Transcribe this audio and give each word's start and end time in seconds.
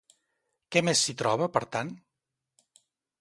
Què 0.75 0.81
més 0.87 1.03
s'hi 1.07 1.13
troba, 1.21 1.47
per 1.57 1.63
tant? 1.77 1.91